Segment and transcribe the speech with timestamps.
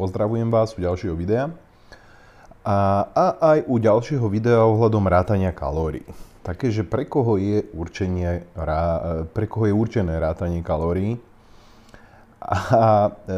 [0.00, 1.52] Pozdravujem vás u ďalšieho videa
[2.64, 6.08] a, a aj u ďalšieho videa ohľadom rátania kalórií.
[6.40, 8.48] Také, že pre koho je, určenie,
[9.36, 11.20] pre koho je určené rátanie kalórií.
[12.40, 13.36] A e,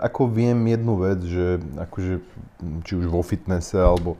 [0.00, 2.24] ako viem jednu vec, že akože,
[2.88, 4.16] či už vo fitnesse alebo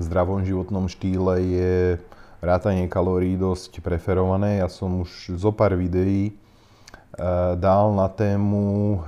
[0.00, 1.74] v zdravom životnom štýle je
[2.40, 4.64] rátanie kalórií dosť preferované.
[4.64, 6.34] Ja som už zo pár videí e,
[7.60, 8.98] dal na tému, e,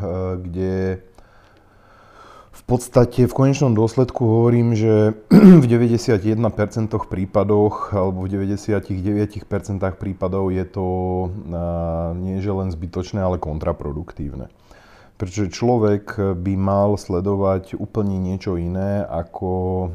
[0.45, 0.73] kde
[2.63, 5.19] v podstate v konečnom dôsledku hovorím, že
[5.63, 6.39] v 91%
[7.11, 9.43] prípadoch alebo v 99%
[9.99, 10.87] prípadov je to
[12.23, 14.47] nie že len zbytočné, ale kontraproduktívne.
[15.19, 19.91] Pretože človek by mal sledovať úplne niečo iné ako,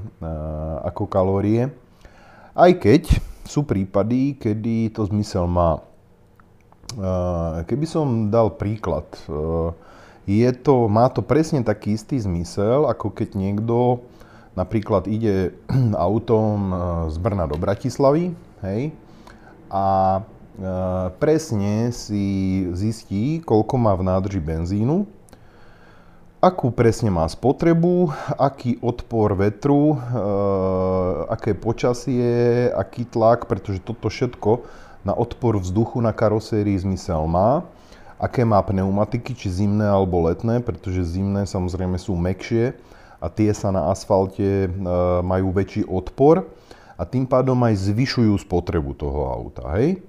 [0.83, 1.71] ako kalórie,
[2.55, 3.03] aj keď
[3.47, 5.79] sú prípady, kedy to zmysel má.
[7.63, 9.07] Keby som dal príklad,
[10.27, 14.03] je to, má to presne taký istý zmysel, ako keď niekto
[14.59, 15.55] napríklad ide
[15.95, 16.75] autom e,
[17.07, 18.91] z Brna do Bratislavy, hej,
[19.71, 20.21] a e,
[21.15, 25.07] presne si zistí, koľko má v nádrži benzínu,
[26.43, 29.97] akú presne má spotrebu, aký odpor vetru, e,
[31.31, 34.67] aké počasie, aký tlak, pretože toto všetko
[35.07, 37.63] na odpor vzduchu na karosérii zmysel má
[38.17, 42.73] aké má pneumatiky, či zimné alebo letné, pretože zimné samozrejme sú mekšie
[43.17, 44.69] a tie sa na asfalte e,
[45.21, 46.45] majú väčší odpor
[46.97, 49.77] a tým pádom aj zvyšujú spotrebu toho auta.
[49.77, 50.01] Hej?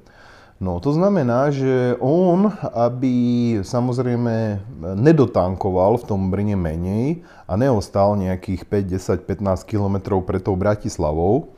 [0.59, 3.15] No to znamená, že on, aby
[3.63, 4.59] samozrejme
[4.99, 11.55] nedotankoval v tom Brne menej a neostal nejakých 5, 10, 15 km pred tou Bratislavou,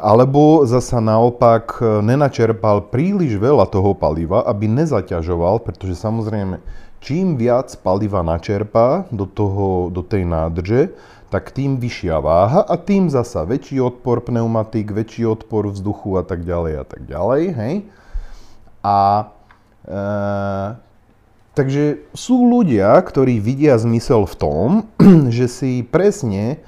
[0.00, 6.64] alebo zasa naopak eh, nenačerpal príliš veľa toho paliva, aby nezaťažoval, pretože samozrejme
[7.02, 10.96] čím viac paliva načerpá do, toho, do tej nádrže,
[11.28, 16.44] tak tým vyššia váha a tým zasa väčší odpor pneumatik, väčší odpor vzduchu a tak
[16.44, 17.42] ďalej a tak ďalej.
[17.56, 17.74] Hej?
[18.84, 18.98] A
[19.80, 20.04] e,
[21.56, 24.68] takže sú ľudia, ktorí vidia zmysel v tom,
[25.36, 26.60] že si presne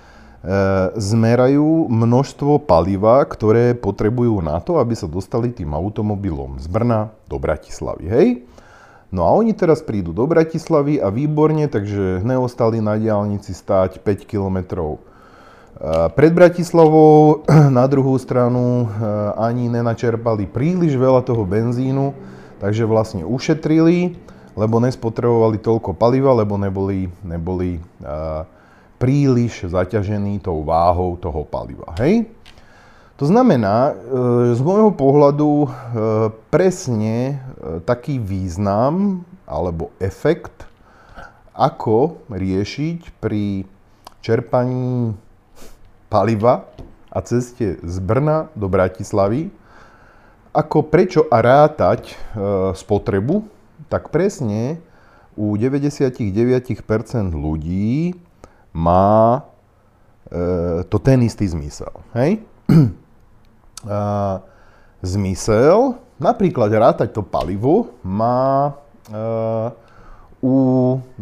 [0.93, 7.41] zmerajú množstvo paliva, ktoré potrebujú na to, aby sa dostali tým automobilom z Brna do
[7.41, 8.05] Bratislavy.
[8.05, 8.29] Hej?
[9.15, 14.27] No a oni teraz prídu do Bratislavy a výborne, takže neostali na diálnici stáť 5
[14.27, 15.01] kilometrov e,
[16.13, 17.47] pred Bratislavou,
[17.79, 18.87] na druhú stranu e,
[19.39, 22.11] ani nenačerpali príliš veľa toho benzínu,
[22.59, 24.19] takže vlastne ušetrili,
[24.59, 28.47] lebo nespotrebovali toľko paliva, lebo neboli, neboli uh,
[28.99, 31.93] príliš zaťažený tou váhou toho paliva.
[31.99, 32.31] Hej?
[33.15, 33.95] To znamená, e,
[34.59, 35.69] z môjho pohľadu e,
[36.51, 37.35] presne e,
[37.87, 40.67] taký význam alebo efekt,
[41.55, 43.63] ako riešiť pri
[44.19, 45.15] čerpaní
[46.11, 46.67] paliva
[47.07, 49.55] a ceste z Brna do Bratislavy,
[50.51, 52.15] ako prečo a rátať
[52.75, 53.47] spotrebu,
[53.87, 54.83] tak presne
[55.39, 56.83] u 99%
[57.31, 58.15] ľudí
[58.75, 59.47] má
[60.27, 61.95] e, to ten istý zmysel.
[62.13, 62.43] Hej?
[63.85, 64.41] A,
[65.05, 68.73] zmysel, napríklad rátať to palivo, má e,
[70.45, 70.57] u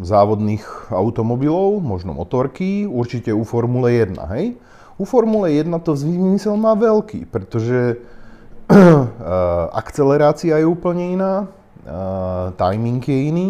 [0.01, 4.19] závodných automobilov, možno motorky, určite u Formule 1.
[4.35, 4.59] Hej?
[4.99, 7.99] U Formule 1 to zmysel má veľký, pretože
[8.71, 9.05] e,
[9.71, 11.47] akcelerácia je úplne iná, e,
[12.57, 13.49] timing je iný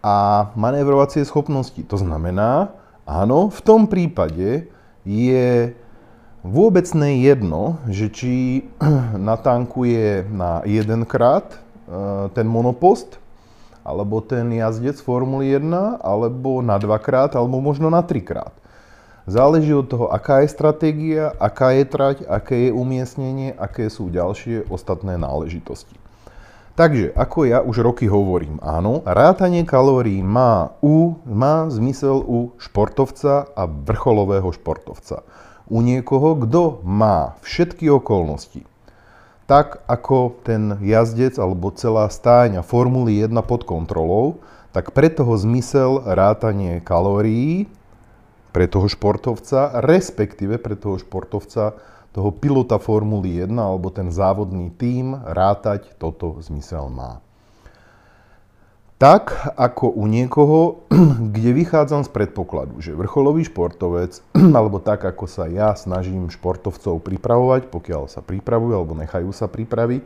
[0.00, 1.82] a manévrovacie schopnosti.
[1.84, 2.79] To znamená,
[3.10, 4.70] Áno, v tom prípade
[5.02, 5.74] je
[6.46, 8.34] vôbec jedno, že či
[9.18, 11.58] natankuje na jedenkrát e,
[12.30, 13.18] ten monopost,
[13.82, 18.54] alebo ten jazdec Formuly 1, alebo na dvakrát, alebo možno na trikrát.
[19.26, 24.70] Záleží od toho, aká je stratégia, aká je trať, aké je umiestnenie, aké sú ďalšie
[24.70, 25.99] ostatné náležitosti.
[26.80, 33.52] Takže, ako ja už roky hovorím, áno, rátanie kalórií má, u, má zmysel u športovca
[33.52, 35.20] a vrcholového športovca.
[35.68, 38.64] U niekoho, kto má všetky okolnosti,
[39.44, 44.40] tak ako ten jazdec alebo celá stáňa Formuly 1 pod kontrolou,
[44.72, 47.68] tak pre toho zmysel rátanie kalórií
[48.56, 51.76] pre toho športovca, respektíve pre toho športovca
[52.10, 57.22] toho pilota Formuly 1 alebo ten závodný tím rátať toto zmysel má.
[59.00, 60.84] Tak ako u niekoho,
[61.34, 64.20] kde vychádzam z predpokladu, že vrcholový športovec,
[64.58, 70.02] alebo tak ako sa ja snažím športovcov pripravovať, pokiaľ sa pripravujú alebo nechajú sa pripraviť,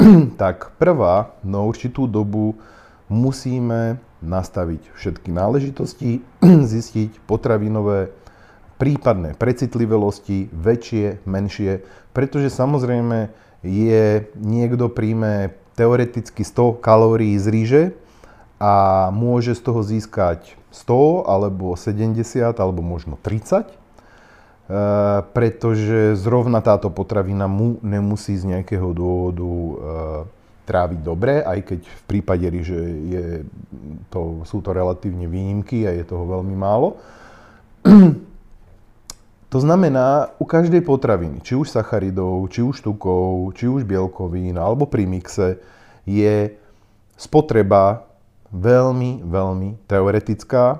[0.40, 2.56] tak prvá, no určitú dobu
[3.12, 6.24] musíme nastaviť všetky náležitosti,
[6.72, 8.16] zistiť potravinové
[8.76, 13.32] prípadné precitlivelosti, väčšie, menšie, pretože samozrejme
[13.64, 17.82] je niekto príjme teoreticky 100 kalórií z ríže
[18.56, 22.16] a môže z toho získať 100 alebo 70
[22.56, 23.74] alebo možno 30, e,
[25.32, 29.72] pretože zrovna táto potravina mu nemusí z nejakého dôvodu e,
[30.66, 33.24] tráviť dobre, aj keď v prípade ríže je
[34.10, 36.98] to, sú to relatívne výnimky a je toho veľmi málo.
[39.46, 44.90] To znamená, u každej potraviny, či už sacharidov, či už tukov, či už bielkovín alebo
[44.90, 45.62] pri mixe,
[46.02, 46.50] je
[47.14, 48.06] spotreba
[48.50, 50.64] veľmi, veľmi teoretická.
[50.74, 50.78] E,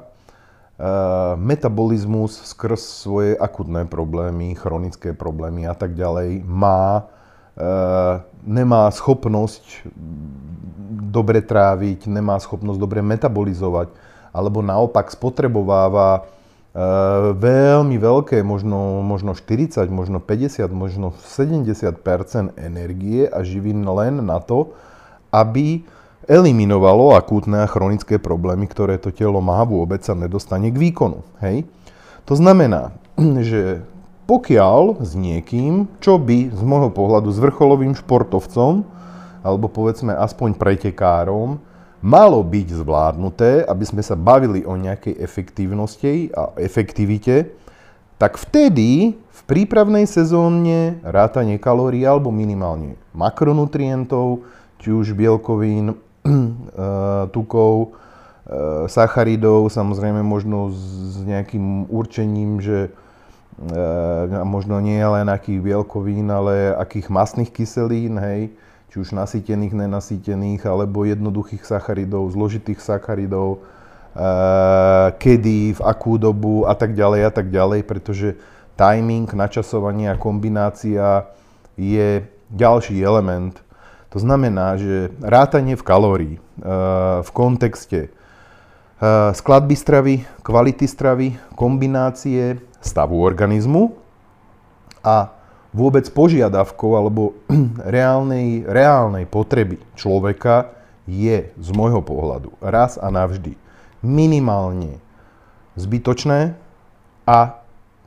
[1.38, 7.06] metabolizmus skrz svoje akutné problémy, chronické problémy a tak ďalej má,
[7.54, 7.68] e,
[8.44, 9.86] nemá schopnosť
[11.06, 13.94] dobre tráviť, nemá schopnosť dobre metabolizovať,
[14.34, 16.28] alebo naopak spotrebováva
[17.32, 24.76] veľmi veľké, možno, možno 40, možno 50, možno 70% energie a živín len na to,
[25.32, 25.80] aby
[26.28, 31.24] eliminovalo akútne a chronické problémy, ktoré to telo má, vôbec sa nedostane k výkonu.
[31.40, 31.64] Hej?
[32.28, 32.92] To znamená,
[33.48, 33.80] že
[34.26, 38.84] pokiaľ s niekým, čo by z môjho pohľadu s vrcholovým športovcom,
[39.46, 41.62] alebo povedzme aspoň pretekárom,
[42.06, 47.50] malo byť zvládnuté, aby sme sa bavili o nejakej efektívnosti a efektivite,
[48.14, 54.46] tak vtedy v prípravnej sezóne rátanie kalórií alebo minimálne makronutrientov,
[54.78, 57.98] či už bielkovín, eh, tukov,
[58.46, 66.70] eh, sacharidov, samozrejme možno s nejakým určením, že eh, možno nie len akých bielkovín, ale
[66.78, 68.54] akých masných kyselín, hej,
[68.90, 76.72] či už nasýtených, nenasýtených, alebo jednoduchých sacharidov, zložitých sacharidov, eh, kedy, v akú dobu a
[76.72, 78.38] tak ďalej a tak ďalej, pretože
[78.78, 81.28] timing, načasovanie a kombinácia
[81.76, 83.58] je ďalší element.
[84.14, 86.40] To znamená, že rátanie v kalórii eh,
[87.20, 93.92] v kontexte eh, skladby stravy, kvality stravy, kombinácie stavu organizmu
[95.02, 95.35] a
[95.76, 97.36] vôbec požiadavkou alebo
[97.84, 100.72] reálnej, reálnej potreby človeka
[101.04, 103.60] je z môjho pohľadu raz a navždy
[104.00, 104.96] minimálne
[105.76, 106.56] zbytočné
[107.28, 107.38] a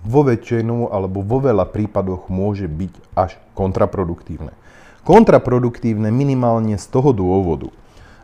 [0.01, 4.55] vo väčšinu alebo vo veľa prípadoch môže byť až kontraproduktívne.
[5.05, 7.69] Kontraproduktívne minimálne z toho dôvodu,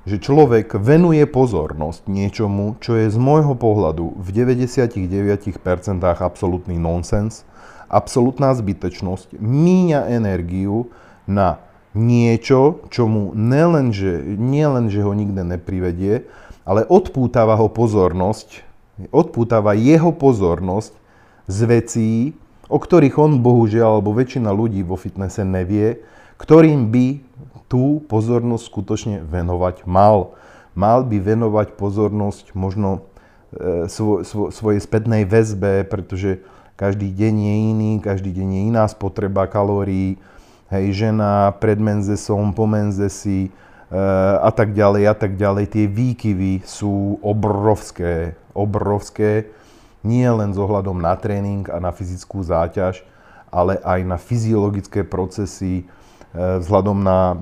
[0.05, 5.01] že človek venuje pozornosť niečomu, čo je z môjho pohľadu v 99%
[5.99, 7.43] absolútny nonsens,
[7.89, 10.89] absolútna zbytečnosť, míňa energiu
[11.25, 11.63] na
[11.95, 16.27] niečo, čo mu nielenže, nielenže ho nikde neprivedie,
[16.67, 18.61] ale odpútava ho pozornosť,
[19.15, 20.93] odpútava jeho pozornosť
[21.47, 22.11] z vecí,
[22.67, 26.03] o ktorých on bohužiaľ, alebo väčšina ľudí vo fitnesse nevie,
[26.35, 27.23] ktorým by
[27.71, 30.35] tú pozornosť skutočne venovať mal.
[30.75, 33.07] Mal by venovať pozornosť možno
[33.55, 36.43] e, svo, svo, svojej spätnej väzbe, pretože
[36.75, 40.19] každý deň je iný, každý deň je iná spotreba kalórií,
[40.67, 43.49] hej, žena pred menzesom, po menzesi e,
[44.43, 45.71] a tak ďalej a tak ďalej.
[45.71, 49.47] Tie výkyvy sú obrovské, obrovské,
[50.03, 53.01] nie len s ohľadom na tréning a na fyzickú záťaž,
[53.49, 55.87] ale aj na fyziologické procesy,
[56.35, 57.39] e, vzhľadom na,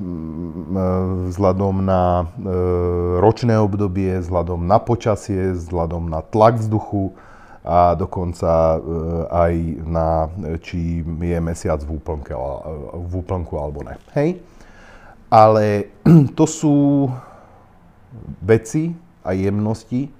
[0.77, 0.85] e,
[1.33, 2.29] vzhľadom na
[3.17, 7.17] ročné obdobie, vzhľadom na počasie, vzhľadom na tlak vzduchu,
[7.63, 8.79] a dokonca e,
[9.31, 9.53] aj
[9.87, 10.27] na,
[10.59, 12.35] či je mesiac v úplnke,
[12.93, 13.95] v úplnku alebo ne.
[14.19, 14.43] Hej?
[15.31, 15.95] Ale
[16.37, 17.07] to sú
[18.43, 18.91] veci
[19.23, 20.11] a jemnosti,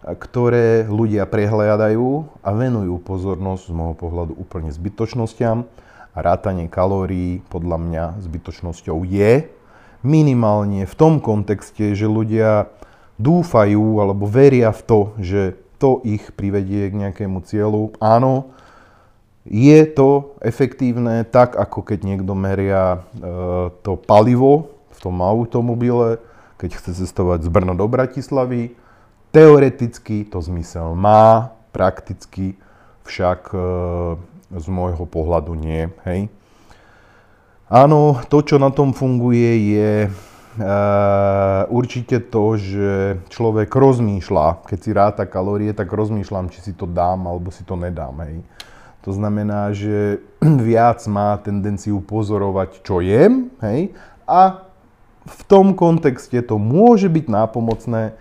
[0.00, 5.68] ktoré ľudia prehľadajú a venujú pozornosť z môjho pohľadu úplne zbytočnostiam
[6.16, 9.52] a rátanie kalórií podľa mňa zbytočnosťou je
[10.00, 12.72] minimálne v tom kontexte, že ľudia
[13.20, 17.96] dúfajú alebo veria v to, že to ich privedie k nejakému cieľu.
[17.96, 18.52] Áno,
[19.48, 23.24] je to efektívne tak, ako keď niekto meria e,
[23.80, 26.20] to palivo v tom automobile,
[26.60, 28.76] keď chce cestovať z Brna do Bratislavy.
[29.32, 32.60] Teoreticky to zmysel má, prakticky
[33.08, 33.58] však e,
[34.60, 35.88] z môjho pohľadu nie.
[36.04, 36.28] Hej.
[37.72, 39.90] Áno, to, čo na tom funguje, je
[41.70, 42.90] určite to, že
[43.30, 47.78] človek rozmýšľa, keď si ráta kalórie, tak rozmýšľam, či si to dám alebo si to
[47.78, 48.18] nedám.
[48.26, 48.42] Hej.
[49.06, 50.18] To znamená, že
[50.68, 53.94] viac má tendenciu pozorovať, čo jem, hej,
[54.26, 54.66] a
[55.26, 58.16] v tom kontexte to môže byť nápomocné,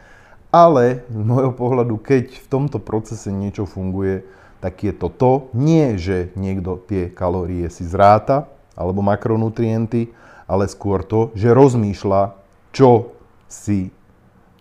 [0.50, 4.26] ale z môjho pohľadu, keď v tomto procese niečo funguje,
[4.60, 10.12] tak je to to, nie že niekto tie kalórie si zráta, alebo makronutrienty,
[10.50, 12.34] ale skôr to, že rozmýšľa,
[12.74, 13.14] čo
[13.46, 13.94] si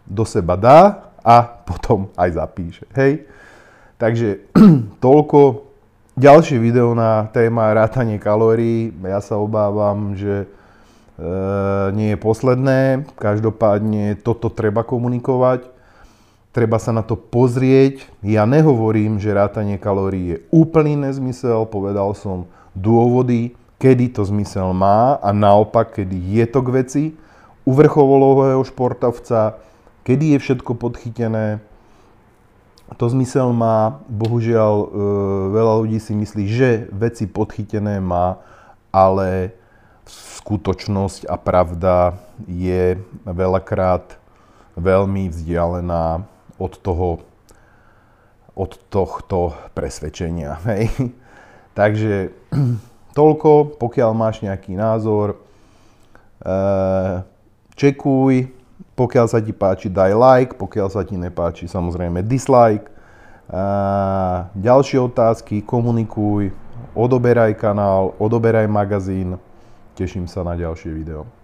[0.04, 2.84] do seba dá a potom aj zapíše.
[2.92, 3.24] Hej?
[3.96, 4.52] Takže
[5.04, 5.64] toľko.
[6.18, 8.90] Ďalšie video na téma rátanie kalórií.
[9.06, 10.46] Ja sa obávam, že e,
[11.94, 13.06] nie je posledné.
[13.14, 15.78] Každopádne toto treba komunikovať
[16.58, 18.02] treba sa na to pozrieť.
[18.18, 25.16] Ja nehovorím, že rátanie kalórií je úplný nezmysel, povedal som dôvody, kedy to zmysel má
[25.22, 27.04] a naopak, kedy je to k veci.
[27.62, 29.60] U vrcholového športovca,
[30.02, 31.62] kedy je všetko podchytené,
[32.96, 34.00] to zmysel má.
[34.08, 34.86] Bohužiaľ, e,
[35.52, 38.40] veľa ľudí si myslí, že veci podchytené má,
[38.88, 39.52] ale
[40.08, 42.16] skutočnosť a pravda
[42.48, 42.96] je
[43.28, 44.16] veľakrát
[44.80, 46.24] veľmi vzdialená
[46.56, 47.20] od toho,
[48.56, 50.56] od tohto presvedčenia.
[50.72, 51.12] Hej.
[51.76, 52.32] Takže
[53.18, 55.42] toľko, pokiaľ máš nejaký názor,
[56.46, 57.26] eh,
[57.74, 58.54] čekuj,
[58.94, 62.86] pokiaľ sa ti páči, daj like, pokiaľ sa ti nepáči, samozrejme dislike.
[62.86, 66.54] Eh, ďalšie otázky, komunikuj,
[66.94, 69.34] odoberaj kanál, odoberaj magazín.
[69.98, 71.37] Teším sa na ďalšie video.